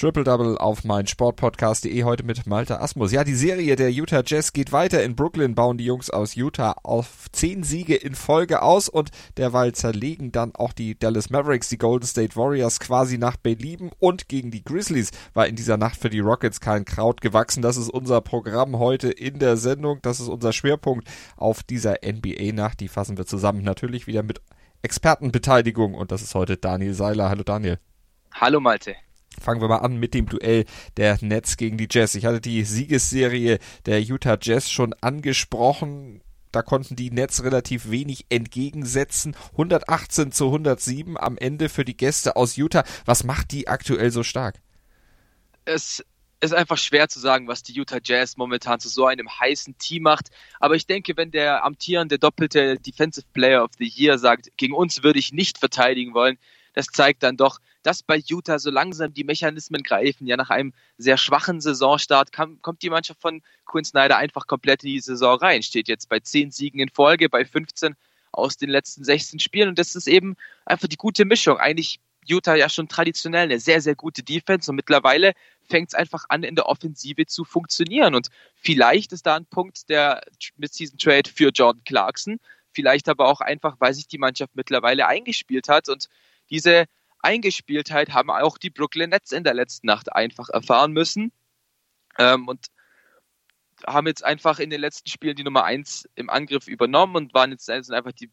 Triple 0.00 0.24
Double 0.24 0.56
auf 0.56 0.82
mein 0.84 1.06
Sportpodcast.de 1.06 2.04
heute 2.04 2.24
mit 2.24 2.46
Malte 2.46 2.80
Asmus. 2.80 3.12
Ja, 3.12 3.22
die 3.22 3.34
Serie 3.34 3.76
der 3.76 3.92
Utah 3.92 4.22
Jazz 4.24 4.54
geht 4.54 4.72
weiter. 4.72 5.02
In 5.02 5.14
Brooklyn 5.14 5.54
bauen 5.54 5.76
die 5.76 5.84
Jungs 5.84 6.08
aus 6.08 6.36
Utah 6.36 6.74
auf 6.84 7.26
zehn 7.32 7.64
Siege 7.64 7.96
in 7.96 8.14
Folge 8.14 8.62
aus 8.62 8.88
und 8.88 9.10
derweil 9.36 9.72
zerlegen 9.72 10.32
dann 10.32 10.54
auch 10.54 10.72
die 10.72 10.98
Dallas 10.98 11.28
Mavericks 11.28 11.68
die 11.68 11.76
Golden 11.76 12.06
State 12.06 12.34
Warriors 12.34 12.80
quasi 12.80 13.18
nach 13.18 13.36
Belieben 13.36 13.90
und 13.98 14.26
gegen 14.26 14.50
die 14.50 14.64
Grizzlies 14.64 15.10
war 15.34 15.46
in 15.46 15.54
dieser 15.54 15.76
Nacht 15.76 16.00
für 16.00 16.08
die 16.08 16.20
Rockets 16.20 16.60
kein 16.60 16.86
Kraut 16.86 17.20
gewachsen. 17.20 17.60
Das 17.60 17.76
ist 17.76 17.90
unser 17.90 18.22
Programm 18.22 18.78
heute 18.78 19.10
in 19.10 19.38
der 19.38 19.58
Sendung. 19.58 19.98
Das 20.00 20.18
ist 20.18 20.28
unser 20.28 20.54
Schwerpunkt 20.54 21.06
auf 21.36 21.62
dieser 21.62 21.96
NBA-Nacht. 22.02 22.80
Die 22.80 22.88
fassen 22.88 23.18
wir 23.18 23.26
zusammen 23.26 23.64
natürlich 23.64 24.06
wieder 24.06 24.22
mit 24.22 24.40
Expertenbeteiligung 24.80 25.92
und 25.92 26.10
das 26.10 26.22
ist 26.22 26.34
heute 26.34 26.56
Daniel 26.56 26.94
Seiler. 26.94 27.28
Hallo 27.28 27.42
Daniel. 27.42 27.78
Hallo 28.32 28.60
Malte. 28.60 28.96
Fangen 29.38 29.60
wir 29.60 29.68
mal 29.68 29.78
an 29.78 29.96
mit 29.96 30.14
dem 30.14 30.26
Duell 30.26 30.64
der 30.96 31.18
Nets 31.20 31.56
gegen 31.56 31.78
die 31.78 31.88
Jazz. 31.90 32.14
Ich 32.14 32.26
hatte 32.26 32.40
die 32.40 32.64
Siegesserie 32.64 33.58
der 33.86 34.02
Utah 34.02 34.38
Jazz 34.40 34.70
schon 34.70 34.94
angesprochen. 35.00 36.22
Da 36.52 36.62
konnten 36.62 36.96
die 36.96 37.10
Nets 37.10 37.44
relativ 37.44 37.90
wenig 37.90 38.26
entgegensetzen. 38.28 39.36
118 39.52 40.32
zu 40.32 40.46
107 40.46 41.16
am 41.16 41.38
Ende 41.38 41.68
für 41.68 41.84
die 41.84 41.96
Gäste 41.96 42.36
aus 42.36 42.56
Utah. 42.56 42.84
Was 43.04 43.22
macht 43.22 43.52
die 43.52 43.68
aktuell 43.68 44.10
so 44.10 44.24
stark? 44.24 44.60
Es 45.64 46.04
ist 46.40 46.54
einfach 46.54 46.78
schwer 46.78 47.08
zu 47.08 47.20
sagen, 47.20 47.46
was 47.46 47.62
die 47.62 47.72
Utah 47.72 48.00
Jazz 48.02 48.36
momentan 48.36 48.80
zu 48.80 48.88
so 48.88 49.06
einem 49.06 49.28
heißen 49.28 49.78
Team 49.78 50.02
macht. 50.04 50.30
Aber 50.58 50.74
ich 50.74 50.86
denke, 50.86 51.16
wenn 51.16 51.30
der 51.30 51.64
amtierende 51.64 52.18
doppelte 52.18 52.78
Defensive 52.78 53.26
Player 53.32 53.62
of 53.62 53.70
the 53.78 53.86
Year 53.86 54.18
sagt, 54.18 54.48
gegen 54.56 54.74
uns 54.74 55.02
würde 55.02 55.18
ich 55.18 55.32
nicht 55.32 55.58
verteidigen 55.58 56.14
wollen, 56.14 56.38
das 56.72 56.86
zeigt 56.86 57.22
dann 57.22 57.36
doch, 57.36 57.58
dass 57.82 58.02
bei 58.02 58.22
Utah 58.26 58.58
so 58.58 58.70
langsam 58.70 59.12
die 59.12 59.24
Mechanismen 59.24 59.82
greifen. 59.82 60.26
Ja, 60.26 60.36
nach 60.36 60.50
einem 60.50 60.72
sehr 60.98 61.16
schwachen 61.16 61.60
Saisonstart 61.60 62.32
kam, 62.32 62.60
kommt 62.62 62.82
die 62.82 62.90
Mannschaft 62.90 63.20
von 63.20 63.42
Quinn 63.64 63.84
Snyder 63.84 64.16
einfach 64.16 64.46
komplett 64.46 64.84
in 64.84 64.90
die 64.90 65.00
Saison 65.00 65.38
rein. 65.38 65.62
Steht 65.62 65.88
jetzt 65.88 66.08
bei 66.08 66.20
10 66.20 66.50
Siegen 66.50 66.80
in 66.80 66.88
Folge, 66.88 67.28
bei 67.28 67.44
15 67.44 67.94
aus 68.32 68.56
den 68.56 68.70
letzten 68.70 69.04
16 69.04 69.40
Spielen. 69.40 69.70
Und 69.70 69.78
das 69.78 69.94
ist 69.94 70.06
eben 70.06 70.36
einfach 70.66 70.88
die 70.88 70.96
gute 70.96 71.24
Mischung. 71.24 71.58
Eigentlich 71.58 72.00
Utah 72.26 72.54
ja 72.54 72.68
schon 72.68 72.88
traditionell 72.88 73.44
eine 73.44 73.58
sehr, 73.58 73.80
sehr 73.80 73.94
gute 73.94 74.22
Defense 74.22 74.70
und 74.70 74.76
mittlerweile 74.76 75.32
fängt 75.68 75.88
es 75.88 75.94
einfach 75.94 76.24
an, 76.28 76.42
in 76.42 76.54
der 76.54 76.66
Offensive 76.66 77.26
zu 77.26 77.44
funktionieren. 77.44 78.14
Und 78.14 78.28
vielleicht 78.54 79.12
ist 79.12 79.26
da 79.26 79.36
ein 79.36 79.46
Punkt 79.46 79.88
der 79.88 80.20
Mid-Season 80.56 80.98
Trade 80.98 81.30
für 81.30 81.50
Jordan 81.50 81.82
Clarkson. 81.84 82.38
Vielleicht 82.72 83.08
aber 83.08 83.26
auch 83.26 83.40
einfach, 83.40 83.76
weil 83.78 83.94
sich 83.94 84.06
die 84.06 84.18
Mannschaft 84.18 84.54
mittlerweile 84.54 85.06
eingespielt 85.06 85.68
hat 85.68 85.88
und 85.88 86.08
diese 86.50 86.86
Eingespieltheit 87.22 88.10
haben 88.10 88.30
auch 88.30 88.58
die 88.58 88.70
Brooklyn 88.70 89.10
Nets 89.10 89.32
in 89.32 89.44
der 89.44 89.54
letzten 89.54 89.86
Nacht 89.86 90.12
einfach 90.12 90.48
erfahren 90.48 90.92
müssen. 90.92 91.32
Ähm, 92.18 92.48
und 92.48 92.66
haben 93.86 94.06
jetzt 94.06 94.24
einfach 94.24 94.58
in 94.58 94.70
den 94.70 94.80
letzten 94.80 95.08
Spielen 95.08 95.36
die 95.36 95.44
Nummer 95.44 95.64
1 95.64 96.08
im 96.14 96.30
Angriff 96.30 96.68
übernommen 96.68 97.16
und 97.16 97.34
waren 97.34 97.50
jetzt 97.50 97.66
sind 97.66 97.92
einfach 97.92 98.12
die, 98.12 98.30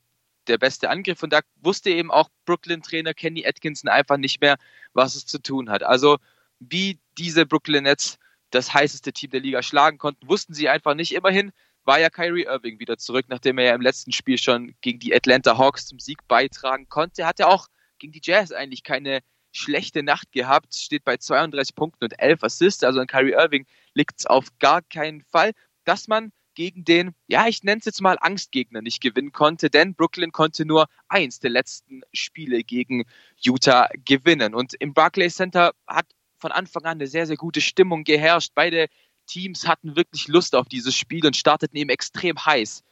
der 0.48 0.58
beste 0.58 0.90
Angriff. 0.90 1.24
Und 1.24 1.32
da 1.32 1.42
wusste 1.62 1.90
eben 1.90 2.12
auch 2.12 2.30
Brooklyn-Trainer 2.46 3.14
Kenny 3.14 3.46
Atkinson 3.46 3.90
einfach 3.90 4.18
nicht 4.18 4.42
mehr, 4.42 4.58
was 4.94 5.16
es 5.16 5.26
zu 5.26 5.42
tun 5.42 5.70
hat. 5.70 5.84
Also 5.84 6.18
wie 6.60 7.00
diese 7.18 7.46
Brooklyn 7.46 7.84
Nets 7.84 8.18
das 8.52 8.74
heißeste 8.74 9.14
Team 9.14 9.32
der 9.32 9.42
Liga 9.42 9.62
schlagen 9.62 9.98
konnten, 9.98 10.28
wussten 10.28 10.54
sie 10.54 10.70
einfach 10.70 10.96
nicht. 10.96 11.14
Immerhin 11.14 11.52
war 11.84 12.00
ja 12.00 12.10
Kyrie 12.10 12.44
Irving 12.44 12.80
wieder 12.80 12.98
zurück, 12.98 13.26
nachdem 13.30 13.58
er 13.58 13.66
ja 13.66 13.76
im 13.76 13.82
letzten 13.82 14.12
Spiel 14.12 14.38
schon 14.38 14.76
gegen 14.82 15.00
die 15.00 15.16
Atlanta 15.16 15.58
Hawks 15.58 15.88
zum 15.88 16.00
Sieg 16.00 16.28
beitragen 16.28 16.90
konnte. 16.90 17.22
Er 17.22 17.28
hatte 17.28 17.48
auch 17.48 17.68
gegen 18.00 18.14
die 18.14 18.22
Jazz 18.24 18.52
eigentlich 18.52 18.84
keine 18.84 19.22
schlechte 19.52 20.04
Nacht 20.04 20.32
gehabt, 20.32 20.76
steht 20.76 21.04
bei 21.04 21.18
32 21.18 21.76
Punkten 21.76 22.06
und 22.06 22.20
11 22.20 22.44
Assists, 22.44 22.84
also 22.84 23.00
an 23.00 23.08
Kyrie 23.08 23.32
Irving 23.32 23.66
liegt 23.94 24.20
es 24.20 24.26
auf 24.26 24.48
gar 24.60 24.82
keinen 24.82 25.24
Fall, 25.24 25.52
dass 25.84 26.08
man 26.08 26.32
gegen 26.54 26.84
den, 26.84 27.14
ja, 27.28 27.48
ich 27.48 27.64
nenne 27.64 27.80
es 27.80 27.86
jetzt 27.86 28.02
mal 28.02 28.18
Angstgegner 28.20 28.82
nicht 28.82 29.00
gewinnen 29.00 29.32
konnte, 29.32 29.70
denn 29.70 29.94
Brooklyn 29.94 30.32
konnte 30.32 30.66
nur 30.66 30.88
eins 31.08 31.40
der 31.40 31.52
letzten 31.52 32.02
Spiele 32.14 32.64
gegen 32.64 33.06
Utah 33.40 33.90
gewinnen. 34.06 34.56
Und 34.56 34.74
im 34.74 34.96
Barclays 34.96 35.36
Center 35.36 35.74
hat 35.86 36.08
von 36.40 36.52
Anfang 36.52 36.84
an 36.86 36.98
eine 36.98 37.06
sehr, 37.06 37.28
sehr 37.28 37.38
gute 37.38 37.62
Stimmung 37.62 38.04
geherrscht. 38.04 38.54
Beide 38.56 38.88
Teams 39.28 39.68
hatten 39.68 39.96
wirklich 39.96 40.28
Lust 40.28 40.56
auf 40.56 40.68
dieses 40.68 40.96
Spiel 40.96 41.28
und 41.28 41.36
starteten 41.36 41.78
eben 41.78 41.92
extrem 41.92 42.44
heiß 42.44 42.84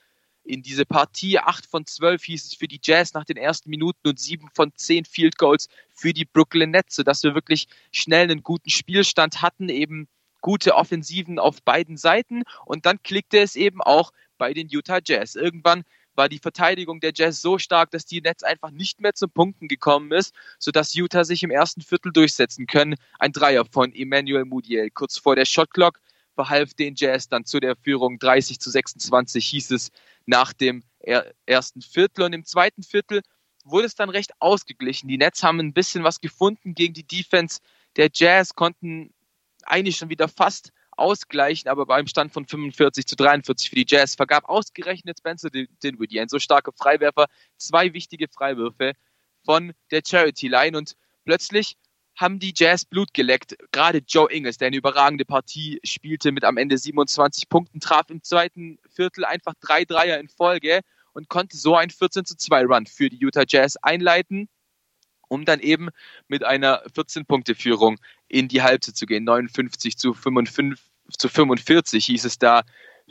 in 0.46 0.62
diese 0.62 0.86
Partie. 0.86 1.40
Acht 1.40 1.66
von 1.66 1.86
zwölf 1.86 2.24
hieß 2.24 2.46
es 2.46 2.54
für 2.54 2.68
die 2.68 2.80
Jazz 2.82 3.14
nach 3.14 3.26
den 3.26 3.38
ersten 3.38 3.70
Minuten 3.70 4.08
und 4.08 4.20
sieben 4.20 4.50
von 4.54 4.72
zehn 4.76 5.06
Field 5.06 5.38
Goals 5.38 5.68
für 5.90 6.14
die 6.14 6.26
Brooklyn 6.26 6.72
Nets, 6.72 6.96
sodass 6.96 7.24
wir 7.24 7.36
wirklich 7.36 7.68
schnell 7.92 8.24
einen 8.24 8.44
guten 8.44 8.70
Spielstand 8.70 9.42
hatten, 9.42 9.70
eben 9.70 10.08
gute 10.42 10.76
Offensiven 10.76 11.40
auf 11.40 11.64
beiden 11.64 11.98
Seiten 11.98 12.44
und 12.66 12.86
dann 12.86 13.02
klickte 13.02 13.40
es 13.40 13.56
eben 13.56 13.82
auch 13.82 14.12
bei 14.38 14.54
den 14.54 14.70
Utah 14.70 15.00
Jazz. 15.04 15.36
Irgendwann 15.36 15.84
war 16.14 16.30
die 16.30 16.40
Verteidigung 16.40 17.00
der 17.00 17.14
Jazz 17.16 17.42
so 17.42 17.58
stark, 17.58 17.92
dass 17.92 18.06
die 18.06 18.22
Nets 18.22 18.44
einfach 18.44 18.72
nicht 18.72 19.02
mehr 19.02 19.14
zum 19.14 19.32
Punkten 19.32 19.68
gekommen 19.68 20.12
ist, 20.12 20.34
sodass 20.60 20.94
Utah 20.94 21.24
sich 21.24 21.44
im 21.44 21.52
ersten 21.52 21.82
Viertel 21.82 22.12
durchsetzen 22.12 22.68
können. 22.68 22.96
Ein 23.20 23.32
Dreier 23.32 23.66
von 23.66 23.94
Emmanuel 23.94 24.46
Mudiel 24.46 24.90
kurz 24.92 25.18
vor 25.18 25.36
der 25.36 25.46
Shotclock 25.46 26.00
verhalf 26.36 26.74
den 26.74 26.94
Jazz 26.96 27.28
dann 27.28 27.46
zu 27.46 27.60
der 27.60 27.76
Führung 27.76 28.20
30 28.20 28.60
zu 28.60 28.70
26 28.70 29.46
hieß 29.46 29.72
es 29.72 29.92
nach 30.26 30.54
dem 30.54 30.84
ersten 31.46 31.82
Viertel. 31.82 32.26
Und 32.26 32.34
im 32.34 32.46
zweiten 32.46 32.84
Viertel 32.84 33.22
wurde 33.64 33.88
es 33.88 33.96
dann 33.96 34.10
recht 34.10 34.32
ausgeglichen. 34.40 35.08
Die 35.08 35.18
Nets 35.18 35.44
haben 35.44 35.60
ein 35.60 35.74
bisschen 35.74 36.04
was 36.04 36.22
gefunden 36.22 36.76
gegen 36.76 36.94
die 36.94 37.08
Defense 37.08 37.60
der 37.96 38.10
Jazz, 38.14 38.54
konnten 38.54 39.14
eigentlich 39.64 39.98
schon 39.98 40.10
wieder 40.10 40.28
fast 40.28 40.72
ausgleichen, 40.98 41.70
aber 41.70 41.86
beim 41.86 42.08
Stand 42.08 42.32
von 42.32 42.46
45 42.46 43.06
zu 43.06 43.16
43 43.16 43.70
für 43.70 43.76
die 43.76 43.86
Jazz 43.88 44.16
vergab 44.16 44.46
ausgerechnet 44.48 45.20
Spencer 45.20 45.50
Dinwiddie, 45.50 46.22
ein 46.22 46.30
so 46.30 46.40
starker 46.40 46.72
Freiwerfer, 46.72 47.26
zwei 47.58 47.94
wichtige 47.94 48.28
Freiwürfe 48.28 48.94
von 49.44 49.74
der 49.92 50.02
Charity 50.06 50.48
Line 50.48 50.78
und 50.78 50.96
plötzlich 51.26 51.78
haben 52.16 52.40
die 52.40 52.54
Jazz 52.56 52.86
Blut 52.86 53.14
geleckt. 53.14 53.56
Gerade 53.72 54.02
Joe 54.08 54.32
Ingles, 54.32 54.58
der 54.58 54.68
eine 54.68 54.78
überragende 54.78 55.26
Partie 55.26 55.80
spielte 55.84 56.32
mit 56.32 56.44
am 56.44 56.58
Ende 56.58 56.78
27 56.78 57.50
Punkten, 57.50 57.80
traf 57.80 58.10
im 58.10 58.24
zweiten 58.24 58.80
Viertel 58.90 59.26
einfach 59.26 59.54
drei 59.60 59.86
Dreier 59.86 60.20
in 60.20 60.30
Folge 60.30 60.82
und 61.14 61.30
konnte 61.30 61.58
so 61.58 61.76
ein 61.76 61.90
14 61.90 62.26
zu 62.26 62.38
2 62.38 62.66
Run 62.66 62.86
für 62.86 63.10
die 63.10 63.18
Utah 63.18 63.44
Jazz 63.48 63.78
einleiten, 63.78 64.48
um 65.28 65.46
dann 65.46 65.60
eben 65.60 65.90
mit 66.28 66.44
einer 66.44 66.86
14-Punkte-Führung 66.88 68.00
in 68.28 68.48
die 68.48 68.62
Halbzeit 68.62 68.96
zu 68.96 69.06
gehen. 69.06 69.24
59 69.24 69.98
zu 69.98 70.14
55, 70.14 70.80
zu 71.18 71.30
45 71.30 72.06
hieß 72.06 72.26
es 72.26 72.38
da 72.38 72.64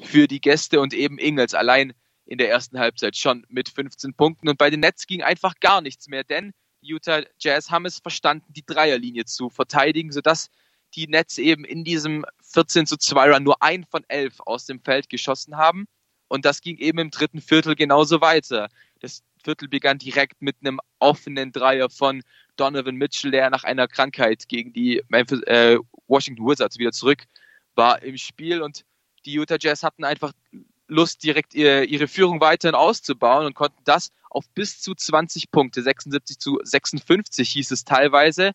für 0.03 0.27
die 0.27 0.41
Gäste 0.41 0.81
und 0.81 0.95
eben 0.95 1.19
Ingles 1.19 1.55
allein 1.55 1.93
in 2.27 2.39
der 2.39 2.49
ersten 2.49 2.79
Halbzeit 2.79 3.17
schon 3.17 3.45
mit 3.49 3.69
15 3.69 4.15
Punkten. 4.15 4.49
Und 4.49 4.59
bei 4.59 4.71
den 4.71 4.81
Nets 4.81 5.07
ging 5.07 5.23
einfach 5.23 5.55
gar 5.61 5.81
nichts 5.81 6.09
mehr, 6.09 6.25
denn 6.25 6.53
Utah 6.85 7.23
Jazz 7.39 7.71
haben 7.71 7.87
es 7.87 7.99
verstanden, 7.99 8.53
die 8.53 8.65
Dreierlinie 8.65 9.25
zu 9.25 9.51
verteidigen, 9.51 10.13
sodass 10.13 10.51
die 10.95 11.09
Nets 11.09 11.39
eben 11.39 11.65
in 11.65 11.85
diesem 11.85 12.25
14 12.43 12.87
zu 12.87 12.97
2 12.97 13.33
Run 13.33 13.43
nur 13.43 13.63
ein 13.63 13.85
von 13.85 14.05
elf 14.09 14.41
aus 14.41 14.67
dem 14.67 14.81
Feld 14.81 15.09
geschossen 15.09 15.57
haben. 15.57 15.87
Und 16.29 16.45
das 16.45 16.61
ging 16.61 16.77
eben 16.79 16.99
im 16.99 17.11
dritten 17.11 17.41
Viertel 17.41 17.75
genauso 17.75 18.21
weiter. 18.21 18.69
Das 19.01 19.23
Viertel 19.43 19.69
begann 19.69 19.99
direkt 19.99 20.41
mit 20.41 20.57
einem 20.61 20.81
offenen 20.99 21.53
Dreier 21.53 21.91
von 21.91 22.23
Donovan 22.57 22.97
Mitchell, 22.97 23.31
der 23.31 23.51
nach 23.51 23.65
einer 23.65 23.89
Krankheit 23.89 24.49
gegen 24.49 24.73
die 24.73 25.03
Memphis, 25.09 25.43
äh, 25.43 25.79
Washington 26.07 26.47
Wizards 26.47 26.79
wieder 26.79 26.93
zurück 26.93 27.25
war 27.75 28.03
im 28.03 28.17
Spiel. 28.17 28.63
Und 28.63 28.85
die 29.25 29.33
Utah 29.33 29.57
Jazz 29.61 29.83
hatten 29.83 30.05
einfach 30.05 30.33
Lust, 30.87 31.25
direkt 31.25 31.55
ihre, 31.55 31.85
ihre 31.85 32.09
Führung 32.09 32.41
weiterhin 32.41 32.75
auszubauen 32.75 33.47
und 33.47 33.55
konnten 33.55 33.83
das 33.85 34.11
auf 34.35 34.49
bis 34.51 34.81
zu 34.81 34.95
20 34.95 35.51
Punkte, 35.51 35.83
76 35.83 36.39
zu 36.39 36.59
56 36.63 37.49
hieß 37.51 37.71
es 37.71 37.85
teilweise. 37.85 38.53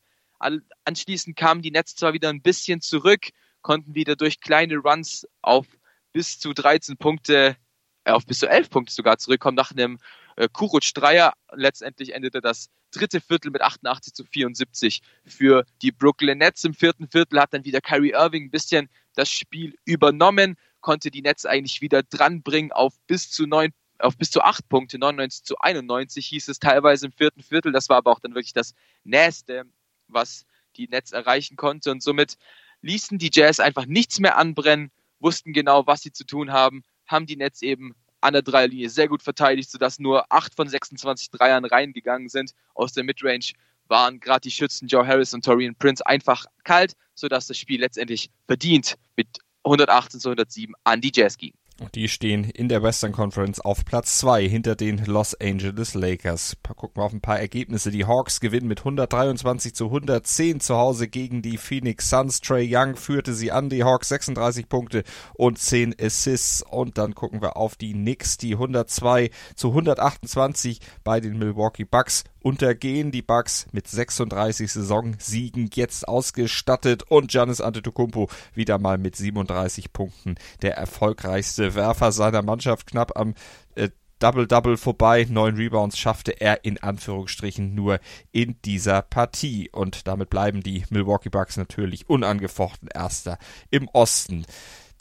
Anschließend 0.83 1.35
kamen 1.35 1.61
die 1.61 1.71
Nets 1.71 1.95
zwar 1.95 2.13
wieder 2.13 2.29
ein 2.29 2.41
bisschen 2.41 2.81
zurück, 2.81 3.29
konnten 3.61 3.95
wieder 3.95 4.15
durch 4.15 4.41
kleine 4.41 4.77
Runs 4.77 5.27
auf 5.41 5.65
bis 6.11 6.39
zu 6.39 6.53
13 6.53 6.97
Punkte, 6.97 7.55
äh, 8.03 8.11
auf 8.11 8.25
bis 8.25 8.39
zu 8.39 8.47
11 8.47 8.69
Punkte 8.69 8.93
sogar 8.93 9.17
zurückkommen 9.17 9.55
nach 9.55 9.71
einem 9.71 9.99
äh, 10.35 10.47
Kuruc-Dreier. 10.51 11.33
Letztendlich 11.53 12.13
endete 12.13 12.41
das 12.41 12.69
dritte 12.91 13.21
Viertel 13.21 13.51
mit 13.51 13.61
88 13.61 14.13
zu 14.13 14.23
74 14.23 15.01
für 15.25 15.65
die 15.81 15.91
Brooklyn 15.91 16.37
Nets. 16.37 16.63
Im 16.63 16.73
vierten 16.73 17.07
Viertel 17.07 17.39
hat 17.39 17.53
dann 17.53 17.65
wieder 17.65 17.81
Kyrie 17.81 18.11
Irving 18.11 18.45
ein 18.45 18.51
bisschen 18.51 18.89
das 19.15 19.29
Spiel 19.29 19.77
übernommen, 19.85 20.55
konnte 20.81 21.11
die 21.11 21.21
Nets 21.21 21.45
eigentlich 21.45 21.81
wieder 21.81 22.03
dranbringen 22.03 22.71
auf 22.71 22.93
bis 23.07 23.29
zu 23.29 23.45
neun 23.45 23.71
auf 23.99 24.17
bis 24.17 24.31
zu 24.31 24.41
acht 24.41 24.67
Punkte, 24.69 24.97
99 24.97 25.43
zu 25.43 25.57
91 25.59 26.25
hieß 26.25 26.47
es 26.47 26.59
teilweise 26.59 27.07
im 27.07 27.11
vierten 27.11 27.43
Viertel. 27.43 27.71
Das 27.71 27.89
war 27.89 27.97
aber 27.97 28.11
auch 28.11 28.19
dann 28.19 28.33
wirklich 28.33 28.53
das 28.53 28.73
Nächste, 29.03 29.65
was 30.07 30.45
die 30.75 30.87
Nets 30.87 31.11
erreichen 31.11 31.55
konnte. 31.57 31.91
Und 31.91 32.01
somit 32.01 32.37
ließen 32.81 33.17
die 33.17 33.31
Jazz 33.31 33.59
einfach 33.59 33.85
nichts 33.85 34.19
mehr 34.19 34.37
anbrennen, 34.37 34.91
wussten 35.19 35.53
genau, 35.53 35.85
was 35.85 36.01
sie 36.01 36.11
zu 36.11 36.25
tun 36.25 36.51
haben, 36.51 36.83
haben 37.05 37.25
die 37.25 37.35
Nets 37.35 37.61
eben 37.61 37.95
an 38.21 38.33
der 38.33 38.41
Dreierlinie 38.41 38.89
sehr 38.89 39.07
gut 39.07 39.23
verteidigt, 39.23 39.69
sodass 39.69 39.99
nur 39.99 40.25
8 40.31 40.55
von 40.55 40.67
26 40.67 41.31
Dreiern 41.31 41.65
reingegangen 41.65 42.29
sind. 42.29 42.53
Aus 42.73 42.93
der 42.93 43.03
Midrange 43.03 43.51
waren 43.87 44.19
gerade 44.19 44.41
die 44.41 44.51
Schützen 44.51 44.87
Joe 44.87 45.05
Harris 45.05 45.33
und 45.33 45.43
Torian 45.43 45.75
Prince 45.75 46.05
einfach 46.05 46.45
kalt, 46.63 46.93
sodass 47.15 47.47
das 47.47 47.57
Spiel 47.57 47.79
letztendlich 47.81 48.29
verdient 48.45 48.95
mit 49.15 49.27
118 49.63 50.19
zu 50.19 50.29
107 50.29 50.73
an 50.83 51.01
die 51.01 51.11
Jazz 51.13 51.37
ging. 51.37 51.53
Und 51.79 51.95
die 51.95 52.09
stehen 52.09 52.43
in 52.43 52.67
der 52.67 52.83
Western 52.83 53.13
Conference 53.13 53.61
auf 53.61 53.85
Platz 53.85 54.17
zwei 54.17 54.47
hinter 54.47 54.75
den 54.75 55.05
Los 55.05 55.33
Angeles 55.39 55.93
Lakers. 55.93 56.57
Gucken 56.63 57.01
wir 57.01 57.05
auf 57.05 57.13
ein 57.13 57.21
paar 57.21 57.39
Ergebnisse. 57.39 57.89
Die 57.89 58.05
Hawks 58.05 58.41
gewinnen 58.41 58.67
mit 58.67 58.79
123 58.79 59.73
zu 59.73 59.85
110 59.85 60.59
zu 60.59 60.75
Hause 60.75 61.07
gegen 61.07 61.41
die 61.41 61.57
Phoenix 61.57 62.09
Suns. 62.09 62.41
Trey 62.41 62.67
Young 62.69 62.97
führte 62.97 63.33
sie 63.33 63.51
an. 63.51 63.69
Die 63.69 63.83
Hawks 63.83 64.09
36 64.09 64.67
Punkte 64.67 65.03
und 65.35 65.57
10 65.57 65.95
Assists. 65.99 66.63
Und 66.69 66.97
dann 66.97 67.15
gucken 67.15 67.41
wir 67.41 67.55
auf 67.55 67.75
die 67.75 67.93
Knicks, 67.93 68.37
die 68.37 68.53
102 68.53 69.31
zu 69.55 69.69
128 69.69 70.79
bei 71.03 71.21
den 71.21 71.37
Milwaukee 71.37 71.85
Bucks 71.85 72.25
untergehen 72.41 73.11
die 73.11 73.21
Bucks 73.21 73.67
mit 73.71 73.87
36 73.87 74.71
Saisonsiegen 74.71 75.69
jetzt 75.73 76.07
ausgestattet 76.07 77.03
und 77.03 77.31
Giannis 77.31 77.61
Antetokounmpo 77.61 78.29
wieder 78.53 78.79
mal 78.79 78.97
mit 78.97 79.15
37 79.15 79.93
Punkten 79.93 80.35
der 80.61 80.75
erfolgreichste 80.77 81.75
Werfer 81.75 82.11
seiner 82.11 82.41
Mannschaft 82.41 82.87
knapp 82.87 83.17
am 83.17 83.33
äh, 83.75 83.89
Double-Double 84.19 84.77
vorbei. 84.77 85.25
Neun 85.29 85.55
Rebounds 85.55 85.97
schaffte 85.97 86.31
er 86.39 86.65
in 86.65 86.77
Anführungsstrichen 86.77 87.73
nur 87.73 87.99
in 88.31 88.57
dieser 88.65 89.01
Partie. 89.01 89.69
Und 89.71 90.07
damit 90.07 90.29
bleiben 90.29 90.61
die 90.61 90.83
Milwaukee 90.89 91.29
Bucks 91.29 91.57
natürlich 91.57 92.09
unangefochten 92.09 92.89
Erster 92.93 93.37
im 93.69 93.87
Osten. 93.89 94.45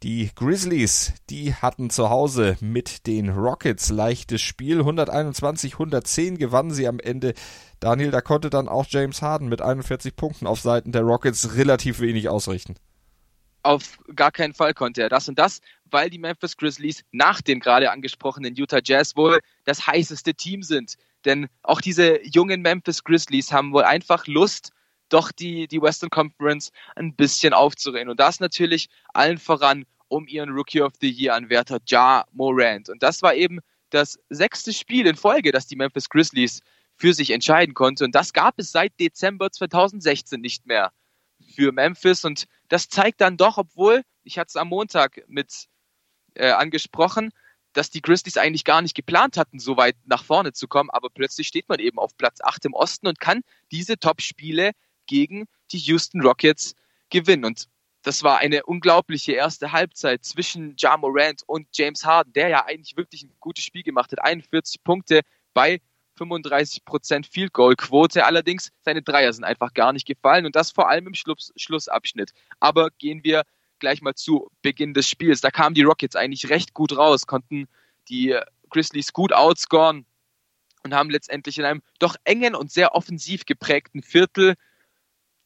Die 0.05 0.31
Grizzlies, 0.33 1.13
die 1.29 1.55
hatten 1.55 1.91
zu 1.91 2.09
Hause 2.09 2.57
mit 2.61 3.09
den 3.09 3.31
Rockets 3.31 3.89
leichtes 3.89 4.41
Spiel. 4.41 4.79
121, 4.79 5.73
110 5.73 6.39
gewannen 6.39 6.71
sie 6.71 6.87
am 6.87 7.01
Ende. 7.01 7.35
Daniel, 7.81 8.13
da 8.13 8.21
konnte 8.21 8.49
dann 8.49 8.69
auch 8.69 8.87
James 8.89 9.23
Harden 9.23 9.49
mit 9.49 9.61
41 9.61 10.15
Punkten 10.15 10.47
auf 10.47 10.61
Seiten 10.61 10.93
der 10.93 11.03
Rockets 11.03 11.57
relativ 11.57 11.99
wenig 11.99 12.29
ausrichten. 12.29 12.77
Auf 13.65 13.99
gar 14.15 14.31
keinen 14.31 14.55
Fall 14.55 14.73
konnte 14.73 15.03
er 15.03 15.09
das 15.09 15.29
und 15.29 15.37
das, 15.37 15.61
weil 15.91 16.11
die 16.11 16.19
Memphis 16.19 16.57
Grizzlies 16.57 17.05
nach 17.11 17.43
den 17.43 17.59
gerade 17.59 17.91
angesprochenen 17.91 18.55
Utah 18.55 18.79
Jazz 18.85 19.17
wohl 19.17 19.41
das 19.65 19.89
heißeste 19.89 20.35
Team 20.35 20.63
sind. 20.63 20.95
Denn 21.25 21.49
auch 21.65 21.81
diese 21.81 22.25
jungen 22.25 22.63
Memphis 22.63 23.03
Grizzlies 23.03 23.53
haben 23.53 23.73
wohl 23.73 23.83
einfach 23.83 24.29
Lust, 24.29 24.71
doch 25.09 25.33
die, 25.33 25.69
die 25.69 25.81
Western 25.81 26.11
Conference 26.11 26.71
ein 26.97 27.15
bisschen 27.15 27.53
aufzureden. 27.53 28.09
Und 28.09 28.21
das 28.21 28.41
natürlich 28.41 28.89
allen 29.13 29.39
voran 29.39 29.85
um 30.09 30.27
ihren 30.27 30.51
Rookie 30.51 30.83
of 30.83 30.95
the 31.01 31.11
Year 31.11 31.35
Anwärter 31.35 31.79
Ja 31.87 32.25
Morant. 32.33 32.89
Und 32.89 33.03
das 33.03 33.23
war 33.23 33.35
eben 33.35 33.61
das 33.91 34.19
sechste 34.29 34.73
Spiel 34.73 35.07
in 35.07 35.17
Folge, 35.17 35.53
das 35.53 35.67
die 35.67 35.77
Memphis 35.77 36.09
Grizzlies 36.09 36.61
für 36.97 37.15
sich 37.15 37.31
entscheiden 37.31 37.75
konnte. 37.75 38.05
Und 38.05 38.15
das 38.15 38.33
gab 38.33 38.59
es 38.59 38.73
seit 38.73 38.99
Dezember 38.99 39.51
2016 39.51 40.41
nicht 40.41 40.67
mehr 40.67 40.93
für 41.55 41.73
Memphis. 41.73 42.25
Und 42.25 42.45
das 42.69 42.89
zeigt 42.89 43.21
dann 43.21 43.37
doch, 43.37 43.59
obwohl, 43.59 44.03
ich 44.25 44.39
hatte 44.39 44.49
es 44.49 44.57
am 44.57 44.69
Montag 44.69 45.23
mit 45.29 45.67
äh, 46.35 46.51
angesprochen, 46.51 47.31
dass 47.73 47.91
die 47.91 48.03
Grizzlies 48.03 48.37
eigentlich 48.37 48.65
gar 48.65 48.83
nicht 48.83 48.95
geplant 48.95 49.37
hatten, 49.37 49.61
so 49.61 49.77
weit 49.77 49.97
nach 50.05 50.25
vorne 50.25 50.53
zu 50.53 50.67
kommen, 50.67 50.91
aber 50.91 51.11
plötzlich 51.11 51.47
steht 51.47 51.69
man 51.69 51.79
eben 51.79 51.99
auf 51.99 52.17
Platz 52.17 52.41
8 52.43 52.65
im 52.65 52.75
Osten 52.75 53.07
und 53.07 53.21
kann 53.21 53.43
diese 53.71 53.99
Top-Spiele 53.99 54.73
gegen 55.09 55.49
die 55.73 55.79
Houston 55.79 56.21
Rockets 56.21 56.77
gewinnen. 57.11 57.45
Und 57.45 57.69
das 58.03 58.23
war 58.23 58.39
eine 58.39 58.65
unglaubliche 58.65 59.33
erste 59.33 59.73
Halbzeit 59.73 60.25
zwischen 60.25 60.77
Ja 60.79 60.97
Morant 60.97 61.43
und 61.47 61.67
James 61.73 62.05
Harden, 62.05 62.33
der 62.33 62.49
ja 62.49 62.65
eigentlich 62.65 62.97
wirklich 62.97 63.25
ein 63.25 63.35
gutes 63.41 63.65
Spiel 63.65 63.83
gemacht 63.83 64.13
hat. 64.13 64.23
41 64.23 64.85
Punkte 64.85 65.23
bei 65.53 65.81
35% 66.19 67.27
Field 67.31 67.53
Goal 67.53 67.75
Quote. 67.77 68.25
Allerdings 68.25 68.71
seine 68.85 69.03
Dreier 69.03 69.33
sind 69.33 69.45
einfach 69.45 69.75
gar 69.75 69.93
nicht 69.93 70.07
gefallen 70.07 70.47
und 70.47 70.55
das 70.55 70.71
vor 70.71 70.89
allem 70.89 71.09
im 71.09 71.15
Schluss, 71.15 71.53
Schlussabschnitt. 71.57 72.33
Aber 72.61 72.91
gehen 72.99 73.25
wir 73.25 73.43
gleich 73.79 74.01
mal 74.03 74.15
zu 74.15 74.51
Beginn 74.63 74.95
des 74.95 75.09
Spiels. 75.09 75.41
Da 75.41 75.51
kamen 75.51 75.75
die 75.75 75.83
Rockets 75.83 76.17
eigentlich 76.17 76.51
recht 76.51 76.75
gut 76.75 76.97
raus, 76.97 77.27
konnten 77.27 77.69
die 78.09 78.39
Grizzlies 78.71 79.13
gut 79.13 79.33
outscoren 79.33 80.07
und 80.83 80.95
haben 80.95 81.11
letztendlich 81.11 81.59
in 81.59 81.65
einem 81.65 81.83
doch 81.99 82.17
engen 82.25 82.55
und 82.55 82.71
sehr 82.71 82.95
offensiv 82.95 83.45
geprägten 83.45 84.03
Viertel 84.03 84.55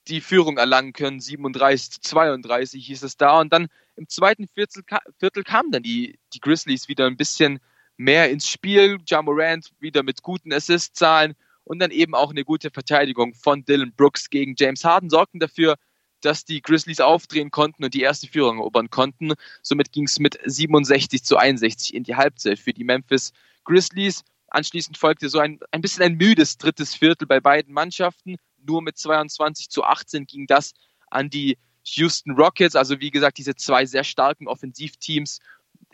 die 0.09 0.21
Führung 0.21 0.59
erlangen 0.59 0.93
können. 0.93 1.21
37 1.21 1.91
zu 1.91 2.01
32 2.01 2.85
hieß 2.85 3.03
es 3.03 3.17
da. 3.17 3.41
Und 3.41 3.53
dann 3.53 3.69
im 3.97 4.09
zweiten 4.09 4.49
Viertel, 4.49 4.83
Viertel 5.19 5.45
kamen 5.45 5.71
dann 5.71 5.83
die, 5.83 6.19
die 6.35 6.41
Grizzlies 6.41 6.89
wieder 6.89 7.07
ein 7.07 7.17
bisschen 7.17 7.61
mehr 7.97 8.31
ins 8.31 8.49
Spiel. 8.49 8.99
Ja 9.07 9.23
Morant 9.23 9.73
wieder 9.79 10.03
mit 10.03 10.23
guten 10.23 10.53
Assist-Zahlen 10.53 11.35
und 11.65 11.79
dann 11.79 11.91
eben 11.91 12.15
auch 12.15 12.31
eine 12.31 12.45
gute 12.45 12.71
Verteidigung 12.71 13.35
von 13.35 13.65
Dylan 13.65 13.93
Brooks 13.95 14.31
gegen 14.31 14.55
James 14.59 14.85
Harden 14.85 15.11
sorgten 15.11 15.41
dafür, 15.41 15.77
dass 16.21 16.45
die 16.45 16.63
Grizzlies 16.63 17.01
aufdrehen 17.01 17.51
konnten 17.51 17.85
und 17.85 17.95
die 17.95 18.03
erste 18.03 18.29
Führung 18.29 18.59
erobern 18.59 18.91
konnten. 18.91 19.33
Somit 19.61 19.93
ging 19.93 20.05
es 20.05 20.19
mit 20.19 20.39
67 20.45 21.25
zu 21.25 21.37
61 21.37 21.95
in 21.95 22.05
die 22.05 22.17
Halbzeit 22.17 22.59
für 22.59 22.73
die 22.73 22.85
Memphis 22.85 23.33
Grizzlies. 23.65 24.23
Anschließend 24.49 24.99
folgte 24.99 25.29
so 25.29 25.39
ein, 25.39 25.61
ein 25.71 25.81
bisschen 25.81 26.03
ein 26.03 26.15
müdes 26.15 26.59
drittes 26.59 26.95
Viertel 26.95 27.27
bei 27.27 27.41
beiden 27.41 27.73
Mannschaften 27.73 28.37
nur 28.67 28.83
mit 28.83 28.99
22 28.99 29.69
zu 29.71 29.85
18 29.85 30.27
ging 30.27 30.47
das 30.47 30.73
an 31.11 31.31
die 31.31 31.59
Houston 31.85 32.33
Rockets. 32.33 32.77
Also 32.77 33.01
wie 33.01 33.11
gesagt, 33.11 33.39
diese 33.39 33.55
zwei 33.55 33.87
sehr 33.87 34.05
starken 34.05 34.49
Offensivteams 34.49 35.41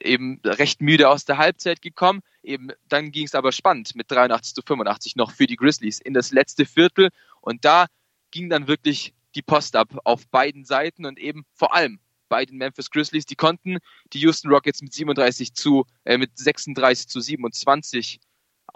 eben 0.00 0.41
recht 0.44 0.81
müde 0.81 1.09
aus 1.09 1.25
der 1.25 1.38
Halbzeit 1.38 1.82
gekommen. 1.82 2.20
Eben 2.43 2.69
dann 2.88 3.11
ging 3.11 3.26
es 3.26 3.35
aber 3.35 3.53
spannend 3.53 3.94
mit 3.94 4.11
83 4.11 4.55
zu 4.55 4.62
85 4.62 5.17
noch 5.17 5.32
für 5.32 5.47
die 5.47 5.56
Grizzlies 5.56 6.00
in 6.00 6.15
das 6.15 6.31
letzte 6.31 6.67
Viertel 6.67 7.11
und 7.41 7.65
da 7.65 7.87
ging 8.31 8.49
dann 8.49 8.69
wirklich 8.69 9.15
die 9.35 9.43
Post 9.43 9.76
ab 9.76 9.88
auf 10.05 10.29
beiden 10.29 10.65
Seiten 10.65 11.05
und 11.05 11.19
eben 11.19 11.44
vor 11.55 11.75
allem 11.75 12.00
bei 12.29 12.44
den 12.44 12.59
Memphis 12.59 12.91
Grizzlies. 12.91 13.26
Die 13.26 13.37
konnten 13.37 13.79
die 14.12 14.20
Houston 14.20 14.50
Rockets 14.50 14.82
mit 14.82 14.93
37 14.93 15.55
zu 15.55 15.87
äh, 16.05 16.19
mit 16.19 16.37
36 16.37 17.09
zu 17.09 17.20
27 17.20 18.20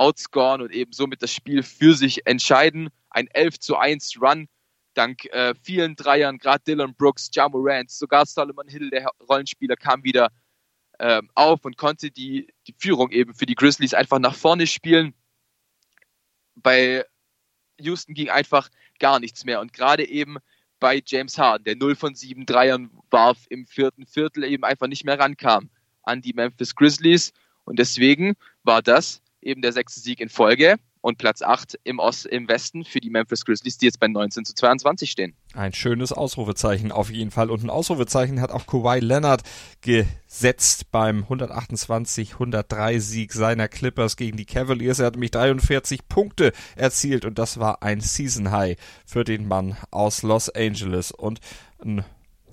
outscoren 0.03 0.61
und 0.61 0.73
eben 0.73 0.93
somit 0.93 1.23
das 1.23 1.33
Spiel 1.33 1.63
für 1.63 1.95
sich 1.95 2.27
entscheiden. 2.27 2.89
Ein 3.11 3.29
11 3.29 3.61
zu 3.61 3.77
1 3.77 4.21
Run 4.21 4.49
dank 4.95 5.25
äh, 5.27 5.55
vielen 5.63 5.95
Dreiern, 5.95 6.39
gerade 6.39 6.65
Dylan 6.67 6.95
Brooks, 6.95 7.31
Ja 7.33 7.49
Morant, 7.49 7.91
sogar 7.91 8.27
Solomon 8.27 8.69
Hill, 8.69 8.91
der 8.91 9.09
Rollenspieler, 9.29 9.77
kam 9.77 10.03
wieder 10.03 10.31
äh, 10.99 11.23
auf 11.35 11.65
und 11.65 11.77
konnte 11.77 12.11
die, 12.11 12.53
die 12.67 12.75
Führung 12.77 13.11
eben 13.11 13.35
für 13.35 13.47
die 13.47 13.55
Grizzlies 13.55 13.95
einfach 13.95 14.19
nach 14.19 14.35
vorne 14.35 14.67
spielen. 14.67 15.15
Bei 16.57 17.07
Houston 17.81 18.13
ging 18.13 18.29
einfach 18.29 18.69
gar 18.99 19.21
nichts 19.21 19.45
mehr 19.45 19.61
und 19.61 19.73
gerade 19.73 20.07
eben 20.07 20.37
bei 20.79 21.01
James 21.07 21.39
Harden, 21.39 21.65
der 21.65 21.77
0 21.77 21.95
von 21.95 22.15
7 22.15 22.45
Dreiern 22.45 22.91
warf 23.11 23.39
im 23.49 23.67
vierten 23.67 24.05
Viertel, 24.05 24.45
eben 24.45 24.65
einfach 24.65 24.89
nicht 24.89 25.05
mehr 25.05 25.19
rankam 25.19 25.71
an 26.03 26.21
die 26.21 26.33
Memphis 26.33 26.75
Grizzlies 26.75 27.33
und 27.65 27.79
deswegen 27.79 28.35
war 28.65 28.83
das 28.83 29.22
eben 29.43 29.63
der 29.63 29.73
sechste 29.73 30.01
Sieg 30.01 30.21
in 30.21 30.29
Folge 30.29 30.77
und 31.03 31.19
Platz 31.19 31.43
8 31.43 31.79
im, 31.85 32.01
im 32.31 32.49
Westen 32.49 32.85
für 32.85 33.01
die 33.01 33.11
Memphis 33.11 33.45
Grizzlies, 33.45 33.77
die 33.77 33.87
jetzt 33.87 34.01
bei 34.01 34.09
19 34.09 34.45
zu 34.45 34.55
22 34.55 35.11
stehen. 35.11 35.35
Ein 35.53 35.75
schönes 35.75 36.13
Ausrufezeichen 36.13 36.93
auf 36.93 37.11
jeden 37.11 37.31
Fall. 37.31 37.51
Und 37.51 37.63
ein 37.63 37.71
Ausrufezeichen 37.71 38.41
hat 38.41 38.53
auch 38.53 38.67
Kawhi 38.67 39.01
Leonard 39.01 39.43
gesetzt 39.81 40.91
beim 40.93 41.25
128-103 41.25 43.01
Sieg 43.01 43.33
seiner 43.33 43.69
Clippers 43.69 44.17
gegen 44.17 44.37
die 44.37 44.47
Cavaliers. 44.47 45.01
Er 45.01 45.07
hat 45.07 45.15
nämlich 45.15 45.33
43 45.33 46.09
Punkte 46.09 46.53
erzielt 46.77 47.25
und 47.25 47.39
das 47.39 47.59
war 47.59 47.83
ein 47.83 48.01
Season 48.01 48.53
High 48.53 48.79
für 49.05 49.25
den 49.25 49.47
Mann 49.47 49.77
aus 49.91 50.23
Los 50.23 50.49
Angeles. 50.49 51.11
Und 51.11 51.41
ein 51.85 52.05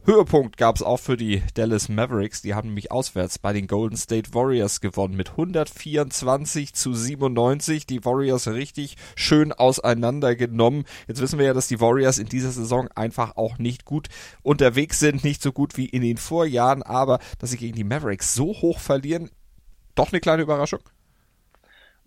Höhepunkt 0.05 0.57
gab 0.57 0.75
es 0.75 0.81
auch 0.81 0.99
für 0.99 1.17
die 1.17 1.43
Dallas 1.53 1.89
Mavericks. 1.89 2.41
Die 2.41 2.55
haben 2.55 2.69
nämlich 2.69 2.91
auswärts 2.91 3.37
bei 3.37 3.53
den 3.53 3.67
Golden 3.67 3.97
State 3.97 4.33
Warriors 4.33 4.81
gewonnen 4.81 5.15
mit 5.15 5.31
124 5.31 6.73
zu 6.73 6.93
97. 6.93 7.85
Die 7.85 8.03
Warriors 8.05 8.47
richtig 8.47 8.95
schön 9.15 9.51
auseinandergenommen. 9.51 10.85
Jetzt 11.07 11.21
wissen 11.21 11.37
wir 11.37 11.47
ja, 11.47 11.53
dass 11.53 11.67
die 11.67 11.79
Warriors 11.79 12.17
in 12.17 12.27
dieser 12.27 12.51
Saison 12.51 12.87
einfach 12.95 13.35
auch 13.35 13.57
nicht 13.57 13.85
gut 13.85 14.07
unterwegs 14.41 14.99
sind. 14.99 15.23
Nicht 15.23 15.41
so 15.41 15.51
gut 15.51 15.77
wie 15.77 15.85
in 15.85 16.01
den 16.01 16.17
Vorjahren. 16.17 16.81
Aber 16.81 17.19
dass 17.37 17.51
sie 17.51 17.57
gegen 17.57 17.75
die 17.75 17.83
Mavericks 17.83 18.33
so 18.33 18.47
hoch 18.47 18.79
verlieren, 18.79 19.29
doch 19.95 20.11
eine 20.11 20.21
kleine 20.21 20.43
Überraschung. 20.43 20.81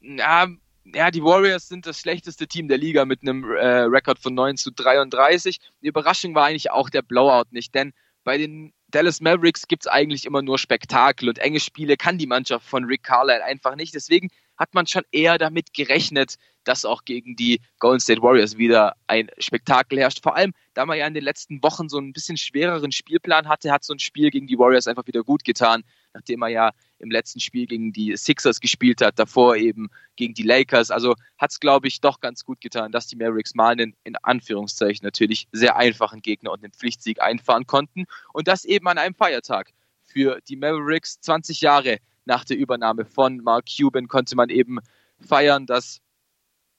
Ja, 0.00 0.48
ja, 0.84 1.10
die 1.10 1.22
Warriors 1.22 1.68
sind 1.68 1.86
das 1.86 2.00
schlechteste 2.00 2.46
Team 2.46 2.68
der 2.68 2.78
Liga 2.78 3.04
mit 3.04 3.22
einem 3.22 3.44
äh, 3.44 3.82
Rekord 3.82 4.18
von 4.18 4.34
9 4.34 4.56
zu 4.56 4.70
33. 4.70 5.58
Die 5.80 5.86
Überraschung 5.86 6.34
war 6.34 6.46
eigentlich 6.46 6.70
auch 6.70 6.90
der 6.90 7.02
Blowout 7.02 7.48
nicht, 7.50 7.74
denn 7.74 7.92
bei 8.24 8.38
den 8.38 8.72
Dallas 8.88 9.20
Mavericks 9.20 9.66
gibt 9.66 9.84
es 9.84 9.86
eigentlich 9.86 10.26
immer 10.26 10.42
nur 10.42 10.58
Spektakel 10.58 11.28
und 11.28 11.38
enge 11.38 11.60
Spiele 11.60 11.96
kann 11.96 12.18
die 12.18 12.26
Mannschaft 12.26 12.66
von 12.66 12.84
Rick 12.84 13.04
Carlisle 13.04 13.42
einfach 13.44 13.74
nicht. 13.74 13.94
Deswegen 13.94 14.28
hat 14.56 14.74
man 14.74 14.86
schon 14.86 15.02
eher 15.10 15.38
damit 15.38 15.72
gerechnet, 15.72 16.36
dass 16.64 16.84
auch 16.84 17.04
gegen 17.04 17.34
die 17.34 17.60
Golden 17.78 18.00
State 18.00 18.22
Warriors 18.22 18.58
wieder 18.58 18.94
ein 19.06 19.28
Spektakel 19.38 19.98
herrscht. 19.98 20.22
Vor 20.22 20.36
allem, 20.36 20.52
da 20.74 20.86
man 20.86 20.98
ja 20.98 21.06
in 21.06 21.14
den 21.14 21.24
letzten 21.24 21.62
Wochen 21.62 21.88
so 21.88 21.98
ein 21.98 22.12
bisschen 22.12 22.36
schwereren 22.36 22.92
Spielplan 22.92 23.48
hatte, 23.48 23.72
hat 23.72 23.82
so 23.82 23.94
ein 23.94 23.98
Spiel 23.98 24.30
gegen 24.30 24.46
die 24.46 24.58
Warriors 24.58 24.86
einfach 24.86 25.06
wieder 25.06 25.24
gut 25.24 25.44
getan. 25.44 25.82
Nachdem 26.14 26.42
er 26.42 26.48
ja 26.48 26.70
im 26.98 27.10
letzten 27.10 27.40
Spiel 27.40 27.66
gegen 27.66 27.92
die 27.92 28.16
Sixers 28.16 28.60
gespielt 28.60 29.00
hat, 29.00 29.18
davor 29.18 29.56
eben 29.56 29.90
gegen 30.16 30.34
die 30.34 30.42
Lakers. 30.42 30.90
Also 30.90 31.14
hat 31.38 31.50
es, 31.50 31.60
glaube 31.60 31.88
ich, 31.88 32.00
doch 32.00 32.20
ganz 32.20 32.44
gut 32.44 32.60
getan, 32.60 32.92
dass 32.92 33.06
die 33.06 33.16
Mavericks 33.16 33.54
mal 33.54 33.72
einen, 33.72 33.96
in 34.04 34.16
Anführungszeichen 34.16 35.04
natürlich, 35.04 35.48
sehr 35.52 35.76
einfachen 35.76 36.22
Gegner 36.22 36.52
und 36.52 36.62
einen 36.62 36.72
Pflichtsieg 36.72 37.20
einfahren 37.20 37.66
konnten. 37.66 38.04
Und 38.32 38.48
das 38.48 38.64
eben 38.64 38.86
an 38.88 38.98
einem 38.98 39.14
Feiertag. 39.14 39.72
Für 40.04 40.40
die 40.46 40.56
Mavericks 40.56 41.20
20 41.20 41.60
Jahre 41.62 41.98
nach 42.24 42.44
der 42.44 42.56
Übernahme 42.56 43.04
von 43.04 43.38
Mark 43.38 43.64
Cuban 43.66 44.08
konnte 44.08 44.36
man 44.36 44.50
eben 44.50 44.78
feiern, 45.20 45.66
dass 45.66 46.00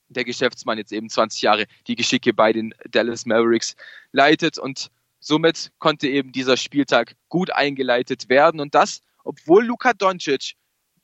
der 0.10 0.24
Geschäftsmann 0.24 0.78
jetzt 0.78 0.92
eben 0.92 1.10
20 1.10 1.42
Jahre 1.42 1.66
die 1.88 1.96
Geschicke 1.96 2.34
bei 2.34 2.54
den 2.54 2.74
Dallas 2.92 3.26
Mavericks 3.26 3.76
leitet 4.12 4.60
und 4.60 4.92
somit 5.20 5.72
konnte 5.80 6.08
eben 6.08 6.32
dieser 6.32 6.58
Spieltag 6.58 7.16
gut 7.30 7.52
eingeleitet 7.52 8.30
werden 8.30 8.60
und 8.60 8.76
das, 8.76 9.02
obwohl 9.24 9.66
Luka 9.66 9.94
Doncic 9.94 10.54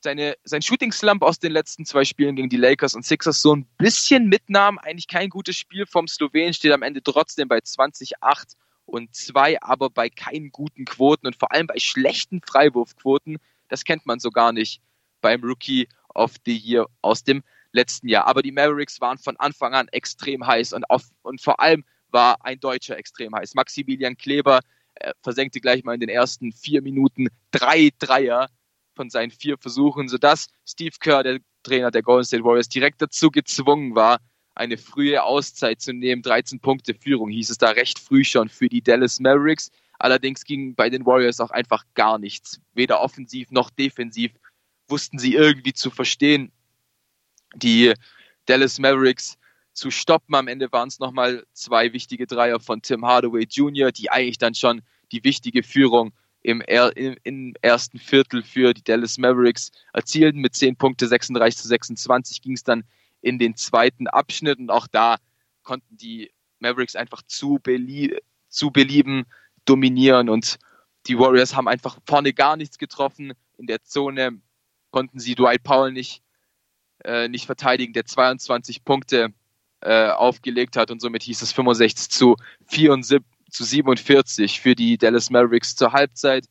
seine, 0.02 0.34
sein 0.44 0.62
Shooting 0.62 0.92
Slump 0.92 1.22
aus 1.22 1.38
den 1.38 1.52
letzten 1.52 1.84
zwei 1.84 2.04
Spielen 2.04 2.36
gegen 2.36 2.48
die 2.48 2.56
Lakers 2.56 2.94
und 2.94 3.04
Sixers 3.04 3.42
so 3.42 3.54
ein 3.54 3.66
bisschen 3.76 4.28
mitnahm. 4.28 4.78
Eigentlich 4.78 5.08
kein 5.08 5.28
gutes 5.28 5.56
Spiel 5.56 5.86
vom 5.86 6.08
Slowen, 6.08 6.54
steht 6.54 6.72
am 6.72 6.82
Ende 6.82 7.02
trotzdem 7.02 7.48
bei 7.48 7.60
20, 7.60 8.22
8 8.22 8.52
und 8.86 9.14
2, 9.14 9.62
aber 9.62 9.90
bei 9.90 10.08
keinen 10.08 10.50
guten 10.50 10.84
Quoten 10.84 11.26
und 11.26 11.36
vor 11.36 11.52
allem 11.52 11.66
bei 11.66 11.78
schlechten 11.78 12.40
Freiwurfquoten. 12.40 13.38
Das 13.68 13.84
kennt 13.84 14.06
man 14.06 14.18
so 14.18 14.30
gar 14.30 14.52
nicht 14.52 14.80
beim 15.20 15.42
Rookie 15.42 15.88
of 16.14 16.34
the 16.44 16.56
Year 16.56 16.86
aus 17.02 17.22
dem 17.22 17.42
letzten 17.72 18.08
Jahr. 18.08 18.26
Aber 18.26 18.42
die 18.42 18.52
Mavericks 18.52 19.00
waren 19.00 19.18
von 19.18 19.36
Anfang 19.36 19.74
an 19.74 19.88
extrem 19.88 20.46
heiß 20.46 20.72
und, 20.72 20.88
auf, 20.90 21.04
und 21.22 21.40
vor 21.40 21.60
allem 21.60 21.84
war 22.08 22.44
ein 22.44 22.58
Deutscher 22.58 22.96
extrem 22.96 23.34
heiß. 23.34 23.54
Maximilian 23.54 24.16
Kleber 24.16 24.60
versenkte 25.22 25.60
gleich 25.60 25.84
mal 25.84 25.94
in 25.94 26.00
den 26.00 26.08
ersten 26.08 26.52
vier 26.52 26.82
Minuten 26.82 27.28
drei 27.50 27.90
Dreier 27.98 28.48
von 28.94 29.10
seinen 29.10 29.30
vier 29.30 29.56
Versuchen, 29.58 30.08
sodass 30.08 30.48
Steve 30.66 30.96
Kerr, 31.00 31.22
der 31.22 31.40
Trainer 31.62 31.90
der 31.90 32.02
Golden 32.02 32.24
State 32.24 32.44
Warriors, 32.44 32.68
direkt 32.68 33.00
dazu 33.02 33.30
gezwungen 33.30 33.94
war, 33.94 34.18
eine 34.54 34.76
frühe 34.76 35.22
Auszeit 35.22 35.80
zu 35.80 35.92
nehmen. 35.92 36.22
13 36.22 36.60
Punkte 36.60 36.94
Führung 36.94 37.30
hieß 37.30 37.50
es 37.50 37.58
da 37.58 37.70
recht 37.70 37.98
früh 37.98 38.24
schon 38.24 38.48
für 38.48 38.68
die 38.68 38.82
Dallas 38.82 39.20
Mavericks. 39.20 39.70
Allerdings 39.98 40.44
ging 40.44 40.74
bei 40.74 40.90
den 40.90 41.06
Warriors 41.06 41.40
auch 41.40 41.50
einfach 41.50 41.84
gar 41.94 42.18
nichts. 42.18 42.60
Weder 42.74 43.00
offensiv 43.00 43.50
noch 43.50 43.70
defensiv 43.70 44.32
wussten 44.88 45.18
sie 45.18 45.34
irgendwie 45.34 45.72
zu 45.72 45.90
verstehen. 45.90 46.52
Die 47.54 47.94
Dallas 48.46 48.78
Mavericks 48.78 49.38
zu 49.72 49.90
stoppen. 49.90 50.34
Am 50.34 50.48
Ende 50.48 50.70
waren 50.72 50.88
es 50.88 50.98
nochmal 50.98 51.44
zwei 51.52 51.92
wichtige 51.92 52.26
Dreier 52.26 52.60
von 52.60 52.82
Tim 52.82 53.04
Hardaway 53.04 53.46
Jr., 53.48 53.92
die 53.92 54.10
eigentlich 54.10 54.38
dann 54.38 54.54
schon 54.54 54.82
die 55.12 55.24
wichtige 55.24 55.62
Führung 55.62 56.12
im, 56.42 56.62
er 56.62 56.96
im, 56.96 57.16
im, 57.22 57.54
ersten 57.60 57.98
Viertel 57.98 58.42
für 58.42 58.72
die 58.72 58.82
Dallas 58.82 59.18
Mavericks 59.18 59.70
erzielten. 59.92 60.40
Mit 60.40 60.54
10 60.54 60.76
Punkte 60.76 61.06
36 61.06 61.60
zu 61.60 61.68
26 61.68 62.42
ging 62.42 62.54
es 62.54 62.64
dann 62.64 62.84
in 63.20 63.38
den 63.38 63.56
zweiten 63.56 64.06
Abschnitt 64.06 64.58
und 64.58 64.70
auch 64.70 64.86
da 64.86 65.16
konnten 65.62 65.96
die 65.96 66.30
Mavericks 66.58 66.96
einfach 66.96 67.22
zu, 67.22 67.58
belie 67.62 68.20
zu 68.48 68.70
belieben 68.70 69.26
dominieren 69.64 70.28
und 70.28 70.58
die 71.06 71.18
Warriors 71.18 71.54
haben 71.54 71.68
einfach 71.68 71.98
vorne 72.06 72.32
gar 72.32 72.56
nichts 72.56 72.78
getroffen. 72.78 73.32
In 73.56 73.66
der 73.66 73.82
Zone 73.82 74.40
konnten 74.90 75.18
sie 75.18 75.34
Dwight 75.34 75.62
Powell 75.62 75.92
nicht, 75.92 76.22
äh, 77.04 77.28
nicht 77.28 77.46
verteidigen, 77.46 77.92
der 77.92 78.04
22 78.04 78.84
Punkte 78.84 79.32
äh, 79.80 80.08
aufgelegt 80.10 80.76
hat 80.76 80.90
und 80.90 81.00
somit 81.00 81.22
hieß 81.22 81.42
es 81.42 81.52
65 81.52 82.10
zu 82.10 82.36
74 82.66 83.24
zu 83.50 83.64
47 83.64 84.60
für 84.60 84.74
die 84.74 84.96
Dallas 84.96 85.30
Mavericks 85.30 85.74
zur 85.74 85.92
Halbzeit. 85.92 86.46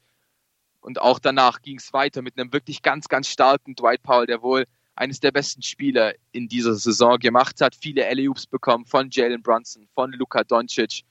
Und 0.81 1.01
auch 1.01 1.19
danach 1.19 1.61
ging 1.61 1.77
es 1.77 1.93
weiter 1.93 2.21
mit 2.21 2.37
einem 2.37 2.53
wirklich 2.53 2.81
ganz, 2.81 3.07
ganz 3.07 3.27
starken 3.27 3.75
Dwight 3.75 4.03
Powell, 4.03 4.25
der 4.25 4.41
wohl 4.41 4.65
eines 4.95 5.19
der 5.19 5.31
besten 5.31 5.61
Spieler 5.61 6.13
in 6.31 6.47
dieser 6.47 6.75
Saison 6.75 7.17
gemacht 7.19 7.61
hat. 7.61 7.75
Viele 7.75 8.05
alley 8.05 8.29
bekommen 8.49 8.85
von 8.85 9.09
Jalen 9.09 9.41
Brunson, 9.41 9.87
von 9.93 10.11
Luka 10.11 10.43
Doncic, 10.43 11.03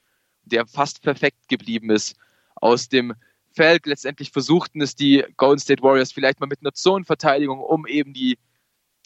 der 0.43 0.65
fast 0.67 1.01
perfekt 1.01 1.47
geblieben 1.47 1.89
ist 1.89 2.15
aus 2.55 2.89
dem 2.89 3.13
Feld. 3.51 3.85
Letztendlich 3.85 4.31
versuchten 4.31 4.81
es 4.81 4.95
die 4.95 5.25
Golden 5.37 5.59
State 5.59 5.81
Warriors 5.81 6.11
vielleicht 6.11 6.39
mal 6.39 6.47
mit 6.47 6.61
einer 6.61 6.73
Zonenverteidigung, 6.73 7.59
um 7.59 7.87
eben 7.87 8.13
die 8.13 8.37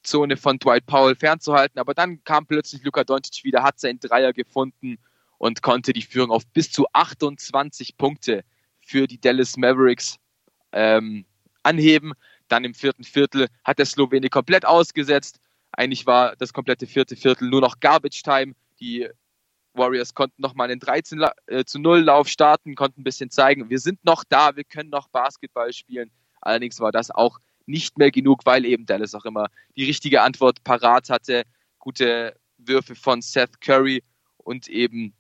Zone 0.04 0.38
von 0.38 0.60
Dwight 0.60 0.86
Powell 0.86 1.16
fernzuhalten. 1.16 1.80
Aber 1.80 1.94
dann 1.94 2.24
kam 2.24 2.46
plötzlich 2.46 2.84
Luka 2.84 3.04
Doncic 3.04 3.44
wieder, 3.44 3.64
hat 3.64 3.80
seinen 3.80 4.00
Dreier 4.00 4.34
gefunden 4.34 4.98
und 5.38 5.62
konnte 5.62 5.94
die 5.94 6.02
Führung 6.02 6.32
auf 6.32 6.46
bis 6.48 6.72
zu 6.72 6.86
28 6.94 7.98
Punkte 7.98 8.44
für 8.82 9.08
die 9.08 9.20
Dallas 9.20 9.58
Mavericks 9.58 10.18
ähm, 10.72 11.26
anheben. 11.64 12.14
Dann 12.48 12.64
im 12.64 12.74
vierten 12.74 13.04
Viertel 13.04 13.48
hat 13.64 13.80
der 13.80 13.86
Slowene 13.86 14.30
komplett 14.30 14.66
ausgesetzt. 14.66 15.40
Eigentlich 15.72 16.06
war 16.06 16.36
das 16.36 16.54
komplette 16.54 16.86
vierte 16.86 17.16
Viertel 17.16 17.50
nur 17.50 17.62
noch 17.62 17.80
Garbage 17.80 18.22
Time. 18.22 18.54
Die 18.80 19.10
Warriors 19.74 20.14
konnten 20.14 20.42
nochmal 20.42 20.70
einen 20.70 20.80
13 20.80 21.26
äh, 21.48 21.66
zu 21.66 21.80
0 21.80 22.02
Lauf 22.02 22.28
starten, 22.28 22.76
konnten 22.76 23.02
ein 23.02 23.04
bisschen 23.04 23.30
zeigen, 23.30 23.70
wir 23.70 23.80
sind 23.80 24.04
noch 24.06 24.24
da, 24.24 24.56
wir 24.56 24.64
können 24.64 24.90
noch 24.90 25.08
Basketball 25.10 25.74
spielen. 25.74 26.12
Allerdings 26.42 26.80
war 26.80 26.92
das 26.92 27.10
auch 27.10 27.40
nicht 27.66 27.98
mehr 27.98 28.12
genug, 28.12 28.46
weil 28.46 28.66
eben 28.66 28.86
Dallas 28.86 29.16
auch 29.16 29.26
immer 29.26 29.48
die 29.76 29.86
richtige 29.86 30.22
Antwort 30.22 30.64
parat 30.64 31.10
hatte. 31.10 31.44
Gute 31.80 32.36
Würfe 32.58 32.96
von 32.96 33.22
Seth 33.22 33.62
Curry 33.62 34.04
und 34.38 34.68
eben 34.68 35.14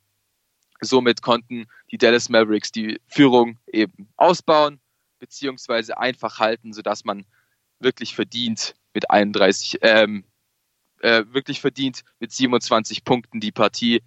somit 0.81 1.21
konnten 1.21 1.65
die 1.91 1.97
Dallas 1.97 2.29
Mavericks 2.29 2.71
die 2.71 3.00
Führung 3.07 3.57
eben 3.67 4.09
ausbauen 4.17 4.79
beziehungsweise 5.19 5.97
einfach 5.97 6.39
halten, 6.39 6.73
sodass 6.73 7.05
man 7.05 7.25
wirklich 7.79 8.13
verdient 8.13 8.75
mit 8.93 9.09
31, 9.09 9.79
ähm, 9.81 10.25
äh, 11.00 11.23
wirklich 11.29 11.62
verdient 11.62 12.03
mit 12.19 12.31
27 12.31 13.03
Punkten 13.03 13.39
die 13.39 13.51
Partie 13.51 14.03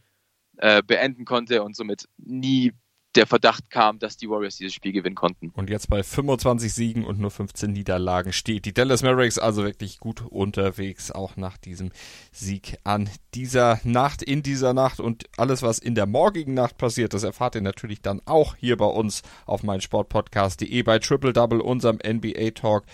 äh, 0.58 0.82
beenden 0.82 1.24
konnte 1.24 1.62
und 1.62 1.74
somit 1.74 2.08
nie 2.18 2.72
der 3.16 3.26
Verdacht 3.26 3.70
kam, 3.70 3.98
dass 3.98 4.16
die 4.16 4.28
Warriors 4.28 4.56
dieses 4.56 4.74
Spiel 4.74 4.92
gewinnen 4.92 5.16
konnten. 5.16 5.50
Und 5.54 5.70
jetzt 5.70 5.88
bei 5.88 6.02
25 6.02 6.72
Siegen 6.72 7.04
und 7.04 7.18
nur 7.18 7.30
15 7.30 7.72
Niederlagen 7.72 8.32
steht 8.32 8.64
die 8.64 8.74
Dallas 8.74 9.02
Mavericks 9.02 9.38
also 9.38 9.64
wirklich 9.64 9.98
gut 9.98 10.22
unterwegs, 10.22 11.10
auch 11.10 11.36
nach 11.36 11.56
diesem 11.56 11.90
Sieg 12.32 12.78
an 12.84 13.08
dieser 13.34 13.80
Nacht, 13.84 14.22
in 14.22 14.42
dieser 14.42 14.74
Nacht 14.74 15.00
und 15.00 15.24
alles, 15.36 15.62
was 15.62 15.78
in 15.78 15.94
der 15.94 16.06
morgigen 16.06 16.54
Nacht 16.54 16.78
passiert, 16.78 17.14
das 17.14 17.22
erfahrt 17.22 17.54
ihr 17.54 17.62
natürlich 17.62 18.02
dann 18.02 18.20
auch 18.24 18.56
hier 18.56 18.76
bei 18.76 18.86
uns 18.86 19.22
auf 19.46 19.62
meinsportpodcast.de 19.62 20.82
bei 20.82 20.98
Triple 20.98 21.32
Double, 21.32 21.60
unserem 21.60 21.98
NBA 22.06 22.50
Talk. 22.50 22.84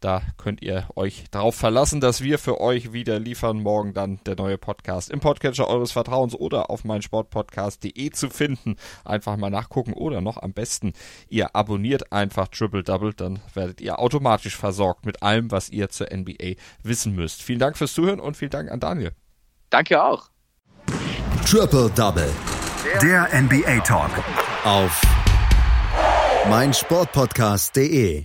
Da 0.00 0.22
könnt 0.38 0.62
ihr 0.62 0.88
euch 0.96 1.24
darauf 1.30 1.54
verlassen, 1.54 2.00
dass 2.00 2.22
wir 2.22 2.38
für 2.38 2.58
euch 2.58 2.94
wieder 2.94 3.18
liefern. 3.18 3.62
Morgen 3.62 3.92
dann 3.92 4.18
der 4.24 4.34
neue 4.34 4.56
Podcast 4.56 5.10
im 5.10 5.20
Podcatcher 5.20 5.68
eures 5.68 5.92
Vertrauens 5.92 6.34
oder 6.34 6.70
auf 6.70 6.84
meinsportpodcast.de 6.84 8.10
zu 8.10 8.30
finden. 8.30 8.76
Einfach 9.04 9.36
mal 9.36 9.50
nachgucken 9.50 9.92
oder 9.92 10.22
noch 10.22 10.38
am 10.38 10.54
besten, 10.54 10.94
ihr 11.28 11.54
abonniert 11.54 12.12
einfach 12.12 12.48
Triple 12.48 12.82
Double, 12.82 13.12
dann 13.12 13.40
werdet 13.52 13.82
ihr 13.82 13.98
automatisch 13.98 14.56
versorgt 14.56 15.04
mit 15.04 15.22
allem, 15.22 15.50
was 15.50 15.68
ihr 15.68 15.90
zur 15.90 16.08
NBA 16.10 16.54
wissen 16.82 17.14
müsst. 17.14 17.42
Vielen 17.42 17.58
Dank 17.58 17.76
fürs 17.76 17.92
Zuhören 17.92 18.20
und 18.20 18.36
vielen 18.36 18.50
Dank 18.50 18.70
an 18.70 18.80
Daniel. 18.80 19.12
Danke 19.68 20.02
auch. 20.02 20.30
Triple 21.44 21.90
Double. 21.90 22.30
Der 23.02 23.28
NBA 23.32 23.80
Talk. 23.80 24.10
Auf 24.64 25.02
meinsportpodcast.de. 26.48 28.24